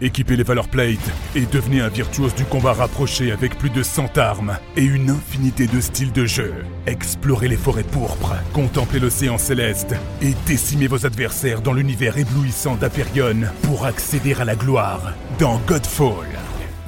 [0.00, 4.16] Équipez les Valor Plate et devenez un virtuose du combat rapproché avec plus de 100
[4.16, 6.54] armes et une infinité de styles de jeu.
[6.86, 13.40] Explorez les forêts pourpres, contemplez l'océan céleste et décimez vos adversaires dans l'univers éblouissant d'Aperion
[13.62, 16.28] pour accéder à la gloire dans Godfall.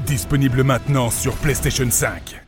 [0.06, 2.40] Disponible maintenant sur PlayStation 5.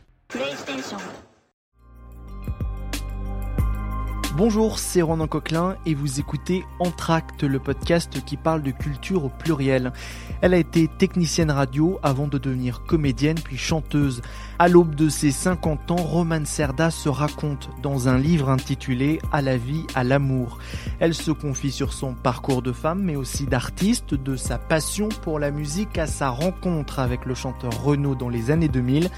[4.35, 9.29] Bonjour, c'est Ronan Coquelin et vous écoutez Entracte, le podcast qui parle de culture au
[9.29, 9.93] pluriel.
[10.41, 14.23] Elle a été technicienne radio avant de devenir comédienne puis chanteuse.
[14.57, 19.43] À l'aube de ses 50 ans, Romane Serda se raconte dans un livre intitulé À
[19.43, 20.57] la vie, à l'amour.
[20.99, 25.37] Elle se confie sur son parcours de femme mais aussi d'artiste, de sa passion pour
[25.37, 29.11] la musique à sa rencontre avec le chanteur Renaud dans les années 2000.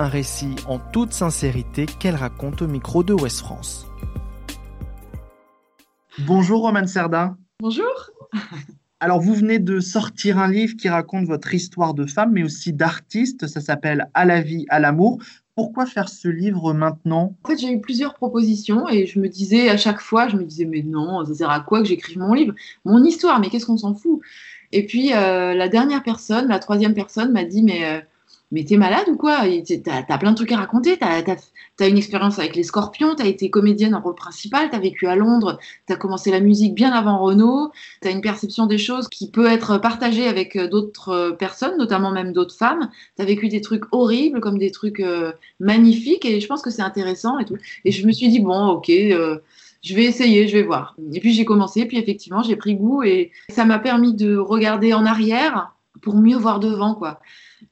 [0.00, 3.88] Un récit en toute sincérité qu'elle raconte au micro de Ouest France.
[6.26, 7.36] Bonjour Roman Serda.
[7.60, 8.10] Bonjour.
[8.98, 12.72] Alors vous venez de sortir un livre qui raconte votre histoire de femme mais aussi
[12.72, 15.18] d'artiste, ça s'appelle À la vie, à l'amour.
[15.54, 17.36] Pourquoi faire ce livre maintenant?
[17.44, 20.44] En fait, j'ai eu plusieurs propositions et je me disais à chaque fois, je me
[20.44, 22.54] disais mais non, ça sert à quoi que j'écrive mon livre?
[22.84, 24.20] Mon histoire, mais qu'est-ce qu'on s'en fout?
[24.72, 28.00] Et puis euh, la dernière personne, la troisième personne m'a dit mais euh,
[28.50, 29.40] mais t'es malade ou quoi?
[29.84, 33.26] T'as as plein de trucs à raconter, t'as as, une expérience avec les Scorpions, t'as
[33.26, 37.18] été comédienne en rôle principal, t'as vécu à Londres, t'as commencé la musique bien avant
[37.18, 41.76] Renault, t'as une perception des choses qui peut être partagée avec euh, d'autres euh, personnes,
[41.76, 46.24] notamment même d'autres femmes, t'as vécu des trucs horribles comme des trucs euh, magnifiques.
[46.24, 47.56] Et je pense que c'est intéressant et tout.
[47.84, 50.96] Et je me suis dit, bon, ok, je vais essayer, je vais voir.
[51.12, 53.02] Et puis j'ai commencé, puis effectivement j'ai pris goût.
[53.02, 57.20] Et ça m'a permis de regarder en arrière pour mieux voir devant, quoi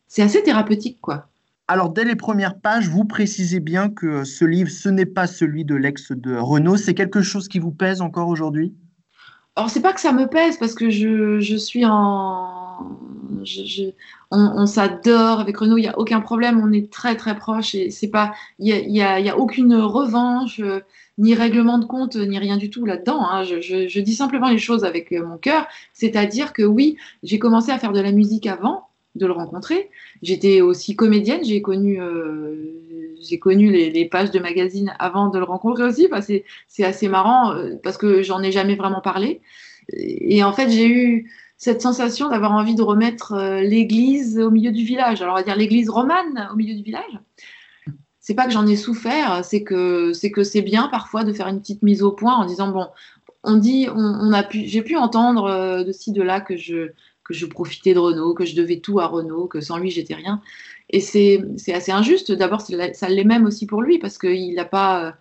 [0.08, 1.28] c'est assez thérapeutique, quoi.
[1.68, 5.64] Alors, dès les premières pages, vous précisez bien que ce livre, ce n'est pas celui
[5.64, 6.76] de l'ex de Renault.
[6.76, 8.72] C'est quelque chose qui vous pèse encore aujourd'hui?
[9.56, 12.88] Alors, c'est pas que ça me pèse, parce que je, je suis en.
[13.42, 13.90] Je,
[14.30, 17.90] on, s'adore avec Renault, il n'y a aucun problème, on est très très proches et
[17.90, 18.34] c'est pas.
[18.58, 20.60] Il n'y a, y a, aucune revanche,
[21.18, 23.26] ni règlement de compte, ni rien du tout là-dedans.
[23.28, 23.42] Hein.
[23.44, 27.78] Je, je dis simplement les choses avec mon cœur, c'est-à-dire que oui, j'ai commencé à
[27.78, 28.85] faire de la musique avant
[29.16, 29.90] de le rencontrer.
[30.22, 35.84] J'étais aussi comédienne, j'ai connu, euh, connu les, pages de magazines avant de le rencontrer
[35.84, 36.08] aussi.
[36.68, 39.40] c'est assez marrant euh, parce que j'en ai jamais vraiment parlé.
[39.92, 44.72] Et en fait, j'ai eu cette sensation d'avoir envie de remettre euh, l'église au milieu
[44.72, 45.22] du village.
[45.22, 47.18] Alors, on va dire l'église romane au milieu du village.
[48.20, 51.46] C'est pas que j'en ai souffert, c'est que c'est que c'est bien parfois de faire
[51.46, 52.88] une petite mise au point en disant bon,
[53.44, 56.90] on dit, on, a pu, j'ai pu entendre de ci de là que je
[57.26, 60.14] que je profitais de Renault, que je devais tout à Renault, que sans lui, j'étais
[60.14, 60.40] rien.
[60.90, 61.42] Et c'est
[61.72, 62.32] assez injuste.
[62.32, 65.16] D'abord, ça l'est même aussi pour lui, parce qu'il n'a pas,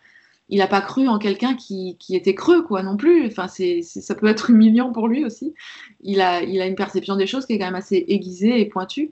[0.50, 3.26] il pas cru en quelqu'un qui, qui, était creux, quoi, non plus.
[3.28, 5.54] Enfin, c'est ça peut être humiliant pour lui aussi.
[6.02, 8.66] Il a, il a une perception des choses qui est quand même assez aiguisée et
[8.66, 9.12] pointue.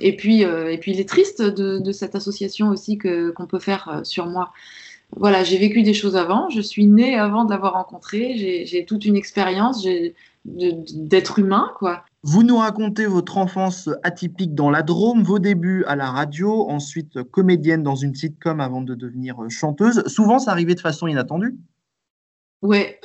[0.00, 3.88] Et puis, euh, et puis il est triste de, cette association aussi qu'on peut faire
[3.88, 4.52] euh, sur moi.
[5.14, 9.04] Voilà, j'ai vécu des choses avant, je suis née avant de l'avoir rencontré, j'ai toute
[9.04, 9.86] une expérience
[10.46, 12.02] d'être humain, quoi.
[12.24, 17.22] Vous nous racontez votre enfance atypique dans la Drôme, vos débuts à la radio, ensuite
[17.24, 20.06] comédienne dans une sitcom avant de devenir chanteuse.
[20.06, 21.56] Souvent, ça arrivait de façon inattendue
[22.62, 23.00] Ouais,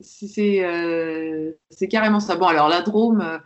[0.00, 1.52] c'est euh,
[1.88, 2.34] carrément ça.
[2.34, 3.38] Bon, alors la Drôme, euh,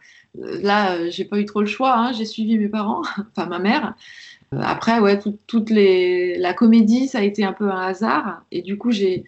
[0.62, 1.94] là, j'ai pas eu trop le choix.
[1.94, 2.12] Hein.
[2.12, 3.02] J'ai suivi mes parents,
[3.36, 3.94] enfin ma mère.
[4.60, 6.36] Après, ouais, toute les...
[6.36, 8.44] la comédie, ça a été un peu un hasard.
[8.50, 9.24] Et du coup, j'ai,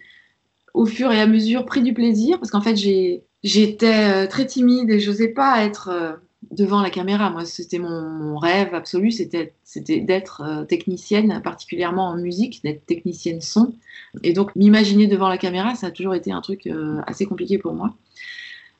[0.73, 4.47] au fur et à mesure, pris du plaisir parce qu'en fait, j'ai J'étais euh, très
[4.47, 6.13] timide et je n'osais pas être euh,
[6.49, 7.29] devant la caméra.
[7.29, 9.53] Moi, c'était mon, rêve absolu, c'était
[9.99, 13.75] d'être euh, technicienne, particulièrement en musique, d'être technicienne son.
[14.23, 16.67] Et donc, m'imaginer devant la caméra, ça a toujours été un truc
[17.05, 17.93] assez compliqué pour moi.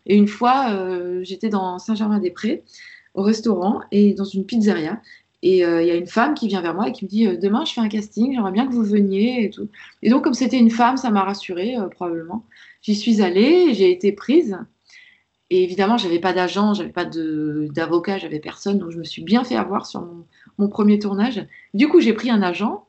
[0.07, 0.75] Et une fois,
[1.21, 2.63] j'étais dans Saint-Germain-des-Prés,
[3.13, 4.99] au restaurant et dans une pizzeria.
[5.47, 7.65] Et il y a une femme qui vient vers moi et qui me dit Demain,
[7.65, 9.45] je fais un casting, j'aimerais bien que vous veniez.
[9.45, 9.69] Et, tout.
[10.01, 12.43] et donc, comme c'était une femme, ça m'a rassurée, probablement.
[12.81, 14.57] J'y suis allée, j'ai été prise.
[15.49, 19.43] Et évidemment, j'avais pas d'agent, j'avais pas d'avocat, j'avais personne, donc je me suis bien
[19.43, 20.07] fait avoir sur
[20.57, 21.45] mon, premier tournage.
[21.73, 22.85] Du coup, j'ai pris un agent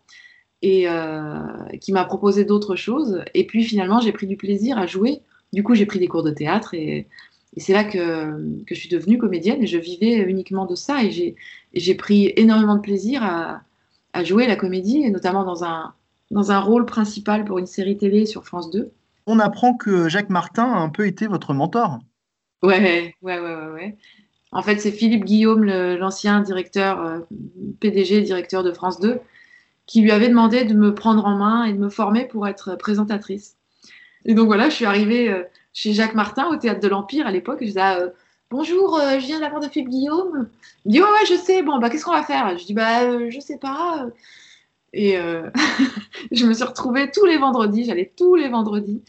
[0.62, 1.38] et euh,
[1.81, 3.23] qui m'a proposé d'autres choses.
[3.35, 5.20] Et puis finalement, j'ai pris du plaisir à jouer.
[5.53, 7.08] Du coup, j'ai pris des cours de théâtre et,
[7.56, 11.02] c'est là que, je suis devenue comédienne et je vivais uniquement de ça.
[11.02, 11.37] Et
[11.75, 13.62] j'ai pris énormément de plaisir à,
[14.25, 15.93] jouer la comédie, et notamment dans un,
[16.31, 18.90] dans un rôle principal pour une série télé sur France 2
[19.26, 21.98] on apprend que Jacques Martin a un peu été votre mentor.
[22.62, 23.96] Ouais, ouais, ouais, ouais.
[24.52, 27.19] En fait, c'est Philippe Guillaume, l'ancien directeur, euh,
[27.81, 29.20] PDG, directeur de France 2,
[29.87, 32.76] qui lui avait demandé de me prendre en main et de me former pour être
[32.76, 33.56] présentatrice.
[34.25, 35.43] Et donc voilà, je suis arrivée euh,
[35.76, 37.58] chez Jacques Martin au théâtre de l'Empire à l'époque.
[37.61, 38.11] Je disais, ah, euh,
[38.50, 40.49] Bonjour, je viens part de Philippe Guillaume.
[40.84, 41.62] Il dit Ouais, ouais, je sais.
[41.62, 42.56] Bon, bah, qu'est-ce qu'on va faire?
[42.56, 44.06] Je dis Bah, je sais pas.
[44.93, 45.19] Et
[46.32, 49.02] je me suis retrouvée tous les vendredis, j'allais tous les vendredis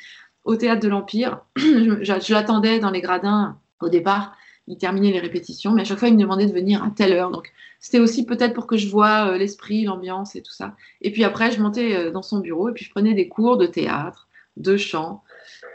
[0.44, 1.42] au théâtre de l'Empire.
[1.56, 4.36] je l'attendais dans les gradins au départ
[4.68, 7.14] il terminait les répétitions, mais à chaque fois, il me demandait de venir à telle
[7.14, 7.32] heure.
[7.32, 10.76] Donc, c'était aussi peut-être pour que je vois euh, l'esprit, l'ambiance et tout ça.
[11.02, 13.58] Et puis après, je montais euh, dans son bureau et puis je prenais des cours
[13.58, 14.28] de théâtre,
[14.58, 15.24] de chant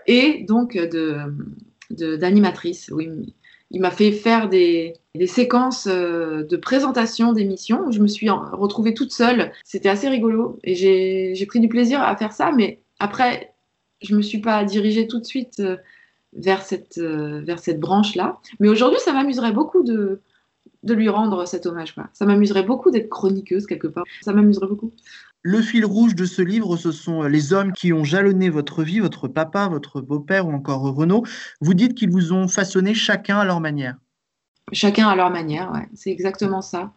[0.06, 2.90] et donc de, d'animatrice.
[2.92, 3.08] oui,
[3.70, 8.28] il m'a fait faire des, des séquences euh, de présentation d'émissions où je me suis
[8.28, 9.50] retrouvée toute seule.
[9.64, 13.54] C'était assez rigolo et j'ai, pris du plaisir à faire ça, mais après,
[14.02, 15.62] je me suis pas dirigée tout de suite
[16.34, 18.40] vers cette, euh, vers cette branche-là.
[18.60, 20.20] Mais aujourd'hui, ça m'amuserait beaucoup de,
[20.82, 21.94] de lui rendre cet hommage.
[21.94, 22.08] Quoi.
[22.12, 24.04] Ça m'amuserait beaucoup d'être chroniqueuse quelque part.
[24.22, 24.92] Ça m'amuserait beaucoup.
[25.42, 29.00] Le fil rouge de ce livre, ce sont les hommes qui ont jalonné votre vie,
[29.00, 31.24] votre papa, votre beau-père ou encore Renaud.
[31.60, 33.96] Vous dites qu'ils vous ont façonné chacun à leur manière.
[34.72, 35.88] Chacun à leur manière, ouais.
[35.94, 36.92] c'est exactement ça.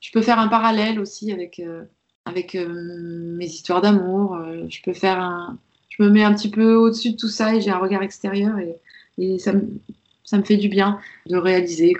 [0.00, 1.84] Je peux faire un parallèle aussi avec, euh,
[2.26, 4.38] avec euh, mes histoires d'amour.
[4.68, 5.58] je peux faire un,
[5.96, 8.58] je me mets un petit peu au-dessus de tout ça et j'ai un regard extérieur
[8.58, 11.94] et, ça, me, fait du bien de réaliser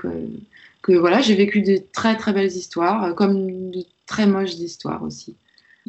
[0.83, 5.35] que, voilà, j'ai vécu de très très belles histoires, comme de très moches histoires aussi.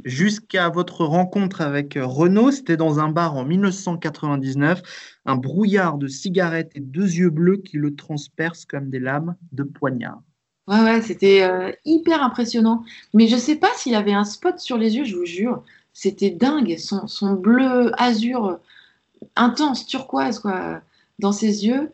[0.06, 4.82] Jusqu'à votre rencontre avec Renaud, c'était dans un bar en 1999,
[5.26, 9.64] un brouillard de cigarettes et deux yeux bleus qui le transpercent comme des lames de
[9.64, 10.22] poignard.
[10.68, 12.84] Ouais, ouais, c'était euh, hyper impressionnant.
[13.14, 15.64] Mais je ne sais pas s'il avait un spot sur les yeux, je vous jure.
[15.94, 18.60] C'était dingue, son, bleu azur
[19.36, 20.82] intense, turquoise, quoi,
[21.18, 21.92] dans ses yeux,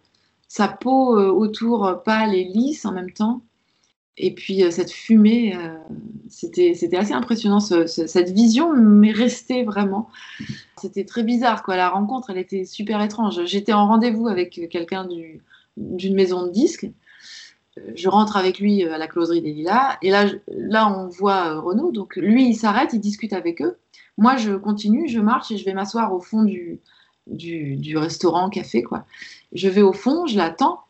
[0.47, 3.41] sa peau euh, autour pâle et lisse en même temps.
[4.17, 5.75] Et puis euh, cette fumée, euh,
[6.29, 7.59] c'était, assez impressionnant.
[7.59, 10.09] cette vision m'est restée vraiment.
[10.79, 11.75] C'était très bizarre, quoi.
[11.75, 13.43] La rencontre, elle était super étrange.
[13.45, 15.07] J'étais en rendez-vous avec quelqu'un
[15.77, 16.87] d'une maison de disques.
[17.95, 19.97] Je rentre avec lui à la closerie des Lilas.
[20.03, 21.91] Et là, là on voit Renaud.
[21.91, 23.77] Donc lui, il s'arrête, il discute avec eux.
[24.17, 26.79] Moi, je continue, je marche et je vais m'asseoir au fond du,
[27.27, 29.05] du, restaurant, café, quoi.
[29.53, 30.82] Je vais au fond, je l'attends.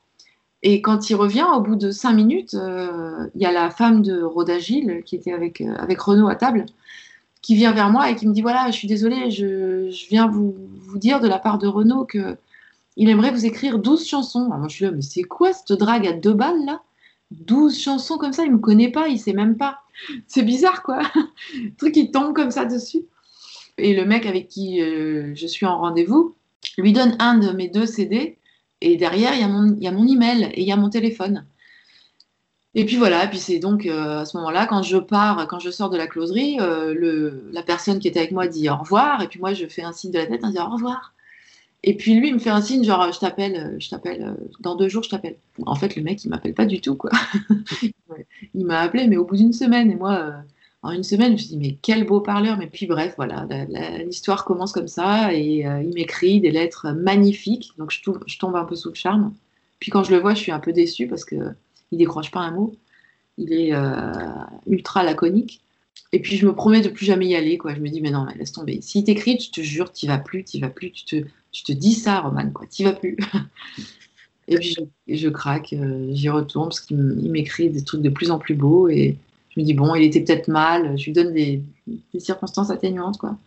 [0.65, 4.01] Et quand il revient, au bout de cinq minutes, euh, il y a la femme
[4.01, 6.65] de Rodagil qui était avec, euh, avec Renaud à table,
[7.42, 10.56] qui vient vers moi et qui me dit voilà, je suis désolée, je, viens vous,
[10.95, 12.38] dire de la part de Renaud que
[12.95, 14.45] il aimerait vous écrire 12 chansons.
[14.45, 16.81] Alors moi, je suis là, mais c'est quoi cette drague à deux balles là?
[17.31, 19.80] 12 chansons comme ça, il me connaît pas, il sait même pas.
[20.27, 21.01] C'est bizarre quoi.
[21.56, 23.04] Le truc qui tombe comme ça dessus.
[23.77, 26.36] Et le mec avec qui euh, je suis en rendez-vous
[26.77, 28.38] lui donne un de mes deux CD.
[28.83, 31.45] Et derrière, il y, a mon, email et il y a mon téléphone.
[32.75, 35.69] Et puis voilà, puis c'est donc euh, à ce moment-là, quand je pars, quand je
[35.69, 39.30] sors de la closerie, euh, la personne qui était avec moi dit au revoir, et
[39.30, 41.13] puis moi je fais un signe de la tête en disant au revoir.
[41.83, 44.89] Et puis lui il me fait un signe genre je t'appelle, je t'appelle dans deux
[44.89, 45.38] jours, je t'appelle.
[45.65, 47.12] En fait le mec il m'appelle pas du tout quoi.
[48.53, 50.33] il m'a appelé mais au bout d'une semaine et moi
[50.83, 52.57] en une semaine, je me suis dit, mais quel beau parleur.
[52.57, 53.47] Mais puis bref, voilà,
[54.06, 57.71] l'histoire commence comme ça et euh, il m'écrit des lettres magnifiques.
[57.77, 58.01] Donc je,
[58.38, 59.33] tombe un peu sous le charme.
[59.80, 62.41] Puis quand je le vois, je suis un peu déçue parce qu'il ne décroche pas
[62.41, 62.75] un mot.
[63.38, 64.12] Il est euh,
[64.68, 65.62] ultra laconique.
[66.12, 67.57] Et puis je me promets de plus jamais y aller.
[67.57, 67.74] Quoi.
[67.74, 68.81] Je me dis, mais non, mais laisse tomber.
[68.81, 70.91] S'il t'écrit, je te jure, tu vas plus, tu vas plus.
[70.91, 72.68] Tu te, tu te dis ça, Roman, quoi.
[72.69, 73.18] Tu vas plus.
[74.50, 74.75] et puis
[75.07, 78.53] je, je craque, euh, j'y retourne parce qu'il m'écrit des trucs de plus en plus
[78.53, 78.89] beaux.
[78.89, 79.17] Et
[79.55, 81.62] je me dis, bon, il était peut-être mal, je lui donne des,
[82.19, 83.38] circonstances atténuantes, quoi.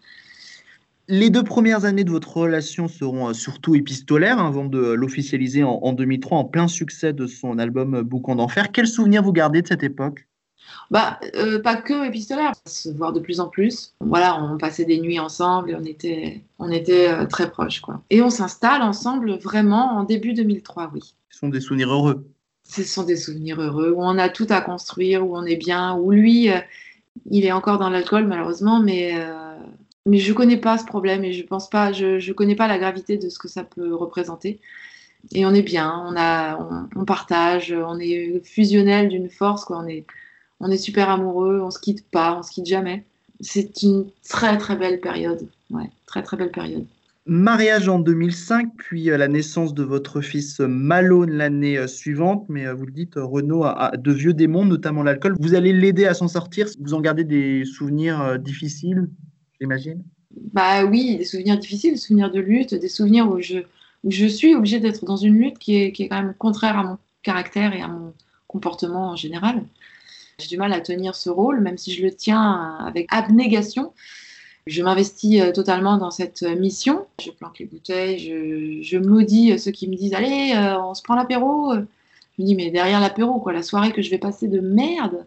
[1.08, 5.62] Les deux premières années de votre relation seront euh, surtout épistolaires hein, avant de l'officialiser
[5.62, 8.72] en, 2003 en plein succès de son album euh, Boucan d'enfer.
[8.72, 10.26] Quels souvenirs vous gardez de cette époque?
[10.90, 13.94] Bah, euh, pas que épistolaire, se voir de plus en plus.
[14.00, 18.02] Voilà, on passait des nuits ensemble et on était, on était très proches, quoi.
[18.10, 21.14] Et on s'installe ensemble vraiment en début 2003, oui.
[21.30, 22.26] Ce sont des souvenirs heureux
[22.68, 25.94] ce sont des souvenirs heureux, où on a tout à construire, où on est bien,
[25.96, 26.58] où lui, euh,
[27.30, 29.56] il est encore dans l'alcool malheureusement, mais, euh,
[30.04, 32.68] mais je ne connais pas ce problème et je pense pas, je ne connais pas
[32.68, 34.60] la gravité de ce que ça peut représenter.
[35.32, 39.78] Et on est bien, on, a, on, partage, on est fusionnel d'une force, quoi.
[39.78, 40.06] On, est,
[40.60, 43.04] on est super amoureux, on se quitte pas, on se quitte jamais.
[43.40, 46.86] C'est une très très belle période, ouais, très très belle période.
[47.28, 52.46] Mariage en 2005, puis euh, la naissance de votre fils Malone l'année euh, suivante.
[52.48, 55.34] Mais euh, vous le dites, Renaud a de vieux démons, notamment l'alcool.
[55.40, 56.68] Vous allez l'aider à s'en sortir?
[56.78, 59.10] Vous en gardez des souvenirs difficiles,
[59.60, 60.04] j'imagine?
[60.52, 63.58] Bah oui, des souvenirs difficiles, des souvenirs de lutte, des souvenirs où je,
[64.06, 66.84] je suis obligée d'être dans une lutte qui est, qui est quand même contraire à
[66.84, 68.14] mon caractère et à mon
[68.46, 69.64] comportement en général.
[70.38, 73.92] J'ai du mal à tenir ce rôle, même si je le tiens avec abnégation.
[74.66, 77.06] Je m'investis totalement dans cette mission.
[77.24, 81.74] Je planque les bouteilles, je, maudis ceux qui me disent Allez, on se prend l'apéro.
[81.74, 85.24] Je me dis Mais derrière l'apéro, quoi, la soirée que je vais passer de merde,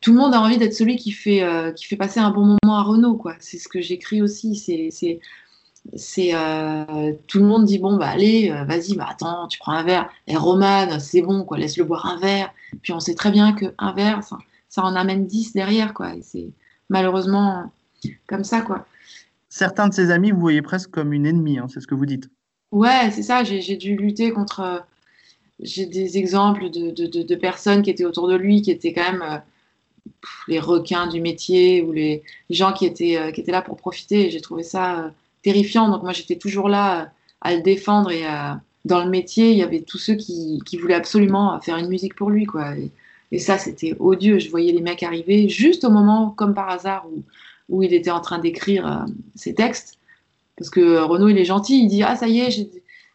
[0.00, 1.44] tout le monde a envie d'être celui qui fait,
[1.76, 3.16] qui fait passer un bon moment à Renault.
[3.16, 3.34] Quoi.
[3.40, 4.56] C'est ce que j'écris aussi.
[4.56, 4.88] C'est,
[5.96, 9.72] c'est euh, tout le monde dit bon bah allez euh, vas-y bah attends tu prends
[9.72, 13.30] un verre et Roman c'est bon quoi laisse-le boire un verre puis on sait très
[13.30, 16.50] bien que un verre ça, ça en amène 10 derrière quoi et c'est
[16.90, 17.72] malheureusement
[18.26, 18.86] comme ça quoi
[19.48, 22.06] certains de ses amis vous voyez presque comme une ennemie hein, c'est ce que vous
[22.06, 22.28] dites
[22.72, 24.84] ouais c'est ça j'ai dû lutter contre
[25.60, 29.12] j'ai des exemples de, de, de, personnes qui étaient autour de lui qui étaient quand
[29.12, 29.38] même euh,
[30.48, 34.40] les requins du métier ou les, gens qui étaient, qui étaient là pour profiter j'ai
[34.40, 35.88] trouvé ça terrifiant.
[35.88, 37.06] Donc moi, j'étais toujours là euh,
[37.40, 38.52] à le défendre et euh,
[38.84, 42.30] dans le métier, il y avait tous ceux qui, voulaient absolument faire une musique pour
[42.30, 42.74] lui, quoi.
[42.76, 44.40] Et, ça, c'était odieux.
[44.40, 47.22] Je voyais les mecs arriver juste au moment, comme par hasard, où,
[47.70, 49.98] où il était en train d'écrire euh, ses textes.
[50.56, 51.80] Parce que Renaud, il est gentil.
[51.82, 52.50] Il dit Ah, ça y est,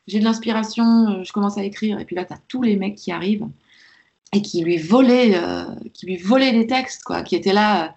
[0.07, 2.00] j'ai de l'inspiration, je commence à écrire.
[2.00, 3.47] Et puis là, tu as tous les mecs qui arrivent
[4.33, 5.39] et qui lui volaient,
[5.93, 7.95] qui lui volaient des textes, quoi, qui étaient là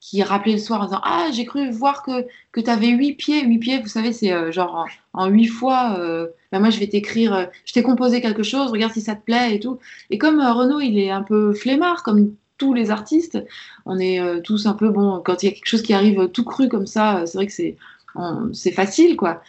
[0.00, 3.14] qui rappelait le soir en disant Ah, j'ai cru voir que, que tu avais huit
[3.14, 3.44] pieds.
[3.44, 6.86] Huit pieds, vous savez, c'est euh, genre en huit fois, euh, bah, moi je vais
[6.86, 9.78] t'écrire, euh, je t'ai composé quelque chose, regarde si ça te plaît et tout.
[10.10, 13.38] Et comme Renaud, il est un peu flemmard, comme tous les artistes,
[13.86, 16.44] on est tous un peu, bon, quand il y a quelque chose qui arrive tout
[16.44, 17.76] cru comme ça, c'est vrai que c'est,
[18.52, 19.42] c'est facile, quoi.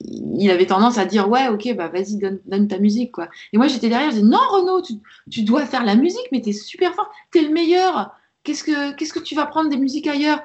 [0.00, 3.58] Il avait tendance à dire ouais ok bah vas-y donne, donne, ta musique quoi et
[3.58, 4.94] moi j'étais derrière je dis non Renaud tu,
[5.30, 8.12] tu dois faire la musique mais t'es super fort t'es le meilleur
[8.44, 10.40] Qu'est-ce que, qu'est-ce que tu vas prendre des musiques ailleurs?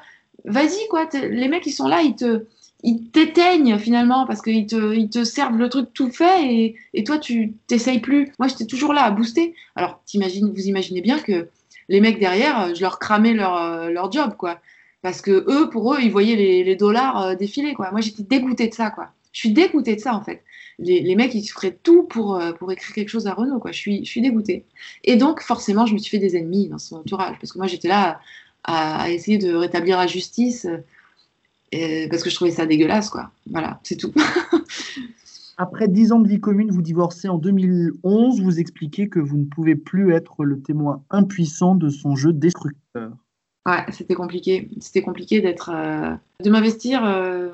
[0.45, 1.07] Vas-y, quoi.
[1.13, 2.45] Les mecs, ils sont là, ils te,
[2.81, 7.03] ils t'éteignent finalement parce qu'ils te, ils te servent le truc tout fait et, et
[7.03, 8.31] toi, tu t'essayes plus.
[8.39, 9.53] Moi, j'étais toujours là à booster.
[9.75, 11.49] Alors, vous imaginez bien que
[11.89, 14.61] les mecs derrière, je leur cramais leur, euh, leur job, quoi.
[15.01, 17.91] Parce que eux, pour eux, ils voyaient les, dollars euh, défiler, quoi.
[17.91, 19.11] Moi, j'étais dégoûtée de ça, quoi.
[19.31, 20.43] Je suis dégoûtée de ça, en fait.
[20.77, 23.71] Les, mecs, ils feraient tout pour, euh, écrire quelque chose à Renault, quoi.
[23.71, 24.65] Je suis, je dégoûtée.
[25.03, 27.37] Et donc, forcément, je me suis fait des ennemis dans son entourage.
[27.39, 28.19] Parce que moi, j'étais là
[28.63, 30.67] à, essayer de rétablir la justice.
[31.73, 33.31] Euh, parce que je trouvais ça dégueulasse, quoi.
[33.49, 34.13] Voilà, c'est tout.
[35.61, 38.39] Après dix ans de vie commune, vous divorcez en 2011.
[38.39, 43.11] Vous expliquez que vous ne pouvez plus être le témoin impuissant de son jeu destructeur.
[43.65, 44.69] Ouais, c'était compliqué.
[44.79, 47.49] C'était compliqué d'être, euh, de m'investir euh,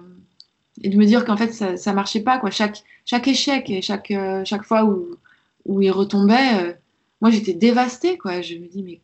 [0.83, 2.51] et de me dire qu'en fait ça, ça marchait pas quoi.
[2.51, 2.83] Chaque
[3.27, 4.85] échec et chaque euh, fois
[5.65, 6.77] où il retombait,
[7.21, 8.41] moi j'étais dévastée quoi.
[8.41, 9.01] Je me dis mais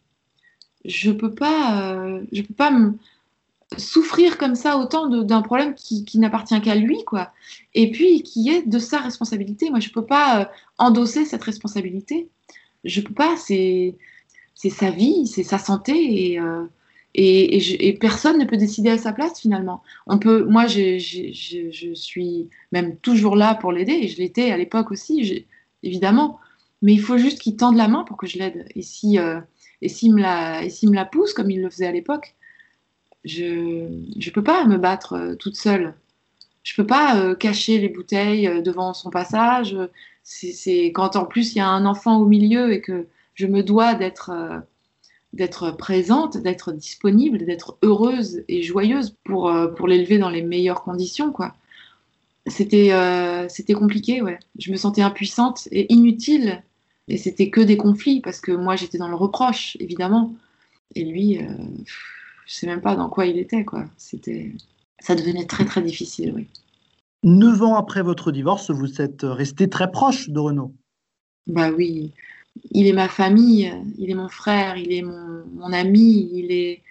[0.85, 2.93] je peux pas je peux pas me
[3.77, 7.31] souffrir comme ça autant d'un problème qui, n'appartient qu'à lui quoi.
[7.73, 9.69] Et puis qui est de sa responsabilité.
[9.69, 12.29] Moi je peux pas endosser cette responsabilité.
[12.83, 13.35] Je peux pas.
[13.37, 13.97] C'est
[14.55, 16.39] sa vie, c'est sa santé et
[17.13, 19.83] et, personne ne peut décider à sa place finalement.
[20.07, 20.97] On peut, moi, je,
[21.93, 25.45] suis même toujours là pour l'aider et je l'étais à l'époque aussi,
[25.83, 26.39] évidemment.
[26.81, 28.65] Mais il faut juste qu'il tende la main pour que je l'aide.
[28.75, 29.39] Et si, euh,
[29.81, 32.35] et s'il me la, et me la pousse comme il le faisait à l'époque,
[33.25, 35.93] je ne peux pas me battre euh, toute seule.
[36.63, 39.75] Je peux pas euh, cacher les bouteilles devant son passage.
[40.23, 43.63] C'est quand en plus il y a un enfant au milieu et que je me
[43.63, 44.31] dois d'être
[45.33, 50.83] d'être présente, d'être disponible, d'être heureuse et joyeuse pour, euh, pour l'élever dans les meilleures
[50.83, 51.55] conditions, quoi.
[52.47, 54.39] C'était euh, c'était compliqué, ouais.
[54.57, 56.63] Je me sentais impuissante et inutile.
[57.07, 60.33] Et c'était que des conflits parce que moi j'étais dans le reproche, évidemment.
[60.95, 61.47] Et lui, euh,
[62.51, 63.85] je sais même pas dans quoi il était, quoi.
[63.95, 64.51] C'était,
[64.99, 66.47] ça devenait très très difficile, oui.
[67.23, 70.73] Neuf ans après votre divorce, vous êtes resté très proche de Renaud.
[71.47, 72.11] Bah oui,
[72.71, 76.81] il est ma famille, il est mon frère, il est mon, ami, il est,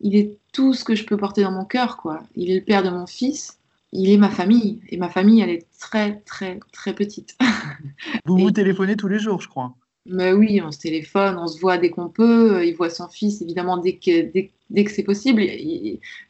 [0.00, 2.22] il est tout ce que je peux porter dans mon cœur, quoi.
[2.36, 3.58] Il est le père de mon fils,
[3.90, 7.36] il est ma famille, et ma famille, elle est très, très, très petite.
[8.26, 9.74] Vous vous téléphonez tous les jours, je crois.
[10.06, 12.64] Mais oui, on se téléphone, on se voit dès qu'on peut.
[12.64, 15.42] Il voit son fils, évidemment, dès que, dès, que c'est possible.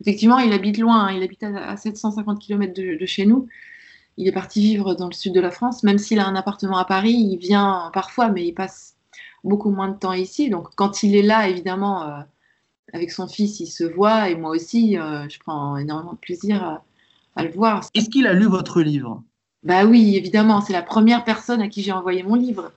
[0.01, 1.13] effectivement, il habite loin, hein.
[1.13, 3.49] il habite à, 750 km de chez nous
[4.21, 6.77] il est parti vivre dans le sud de la France, même s'il a un appartement
[6.77, 8.95] à Paris, il vient parfois, mais il passe
[9.45, 10.51] beaucoup moins de temps ici.
[10.51, 12.21] Donc quand il est là, évidemment, euh,
[12.93, 16.83] avec son fils, il se voit, et moi aussi, euh, je prends énormément de plaisir
[17.35, 17.89] à, le voir.
[17.95, 19.23] Est-ce qu'il a lu votre livre?
[19.63, 22.73] Bah oui, évidemment, c'est la première personne à qui j'ai envoyé mon livre.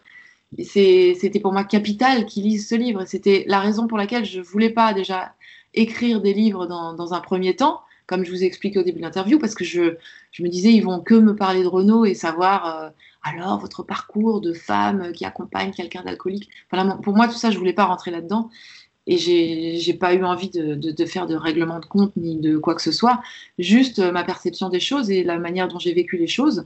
[0.60, 3.05] C'était pour moi capital qu'il lise ce livre.
[3.05, 5.33] C'était la raison pour laquelle je voulais pas déjà
[5.74, 9.00] écrire des livres dans, dans un premier temps comme je vous ai expliqué au début
[9.00, 9.95] de l'interview, parce que je,
[10.31, 12.89] je, me disais, ils vont que me parler de Renault et savoir, euh,
[13.24, 16.50] alors, votre parcours de femme qui accompagne quelqu'un d'alcoolique.
[17.01, 18.50] pour moi, tout ça, je voulais pas rentrer là-dedans.
[19.05, 22.74] Et j'ai pas eu envie de, de, faire de règlement de compte ni de quoi
[22.74, 23.22] que ce soit,
[23.60, 26.65] juste euh, ma perception des choses et la manière dont j'ai vécu les choses.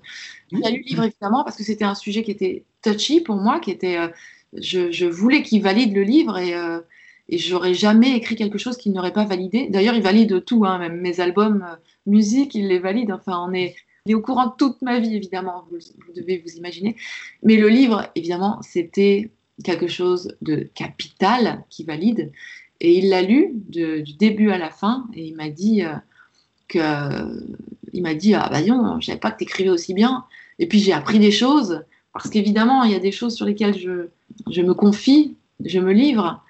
[0.51, 3.60] J'ai lu le livre évidemment parce que c'était un sujet qui était touchy pour moi,
[3.60, 4.10] qui était, euh,
[4.53, 6.79] je, je, voulais qu'il valide le livre et, euh,
[7.27, 9.67] et j'aurais jamais écrit quelque chose qu'il n'aurait pas validé.
[9.70, 11.65] D'ailleurs, il valide tout, hein, même mes albums,
[12.06, 13.12] musique, il les valide.
[13.12, 13.75] Enfin, on est,
[14.06, 16.96] il est au courant de toute ma vie évidemment, vous devez vous imaginer.
[17.41, 19.32] Mais le livre, évidemment, c'était
[19.64, 22.32] quelque chose de capital qui valide.
[22.80, 25.94] Et il l'a lu du début à la fin et il m'a dit euh,
[26.68, 26.80] que
[27.94, 30.26] il m'a dit ah bah non, je savais pas que tu écrivais aussi bien.
[30.60, 31.84] Et puis j'ai appris des choses
[32.14, 34.10] parce qu'évidemment il y a des choses sur lesquelles je,
[34.50, 36.44] je me confie, je me livre.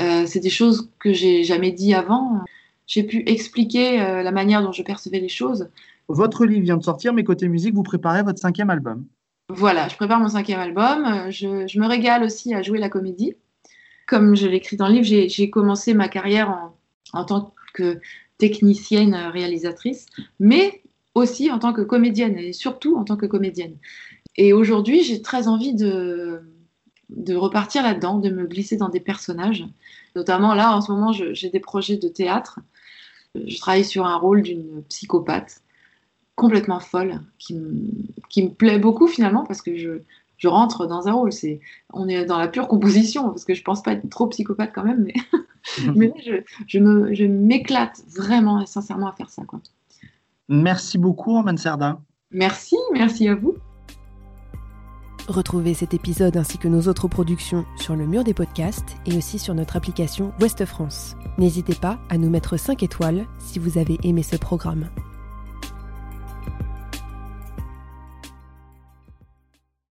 [0.00, 2.40] Euh, c'est des choses que j'ai jamais dit avant.
[2.86, 5.68] J'ai pu expliquer euh, la manière dont je percevais les choses.
[6.08, 9.04] Votre livre vient de sortir, mais côté musique, vous préparez votre cinquième album.
[9.48, 11.04] Voilà, je prépare mon cinquième album.
[11.04, 13.34] Euh, je, me régale aussi à jouer la comédie.
[14.06, 16.72] Comme je l'écris dans le livre, j'ai commencé ma carrière
[17.12, 18.00] en, tant que
[18.38, 20.06] technicienne réalisatrice,
[20.38, 20.82] mais
[21.14, 23.76] aussi en tant que comédienne et surtout en tant que comédienne.
[24.36, 26.42] Et aujourd'hui, j'ai très envie de,
[27.10, 29.64] de repartir là-dedans, de me glisser dans des personnages.
[30.14, 32.60] Notamment là, en ce moment, j'ai des projets de théâtre.
[33.34, 35.62] Je travaille sur un rôle d'une psychopathe
[36.36, 40.02] complètement folle, qui me, plaît beaucoup finalement parce que je,
[40.36, 41.32] je rentre dans un rôle.
[41.32, 41.60] C'est,
[41.92, 44.84] on est dans la pure composition parce que je pense pas être trop psychopathe quand
[44.84, 45.14] même, mais,
[45.96, 49.42] mais je, je, me, je m'éclate vraiment et sincèrement à faire ça.
[49.44, 49.60] Quoi.
[50.48, 52.00] Merci beaucoup, Roman Serda.
[52.30, 53.56] Merci, merci à vous.
[55.28, 59.40] Retrouvez cet épisode ainsi que nos autres productions sur le mur des podcasts et aussi
[59.40, 61.16] sur notre application Ouest France.
[61.36, 64.88] N'hésitez pas à nous mettre 5 étoiles si vous avez aimé ce programme.